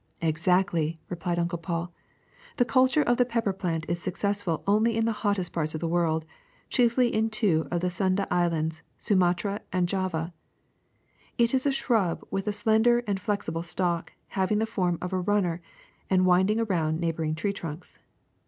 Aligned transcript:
^'Exactly," 0.19 0.97
replied 1.09 1.37
Uncle 1.37 1.59
Paul. 1.59 1.93
*^The 2.57 2.67
culture 2.67 3.03
of 3.03 3.17
the 3.17 3.23
pepper 3.23 3.53
plant 3.53 3.85
is 3.87 4.01
successful 4.01 4.63
only 4.65 4.97
in 4.97 5.05
the 5.05 5.11
hottest 5.21 5.53
parts 5.53 5.75
of 5.75 5.79
the 5.79 5.87
world, 5.87 6.25
chiefly 6.69 7.13
in 7.13 7.29
two 7.29 7.67
of 7.69 7.81
the 7.81 7.91
Sunda 7.91 8.23
Is 8.23 8.31
lands, 8.51 8.81
Sumatra 8.97 9.61
and 9.71 9.87
Java. 9.87 10.33
It 11.37 11.53
is 11.53 11.67
a 11.67 11.71
shrub 11.71 12.23
with 12.31 12.47
a 12.47 12.49
slen 12.49 12.81
der 12.81 13.03
and 13.05 13.19
flexible 13.19 13.61
stalk 13.61 14.11
having 14.29 14.57
the 14.57 14.65
form 14.65 14.97
of 15.03 15.13
a 15.13 15.19
runner 15.21 15.61
and 16.09 16.25
winding 16.25 16.59
around 16.59 16.99
neighboring 16.99 17.35
tree 17.35 17.53
trunks. 17.53 17.99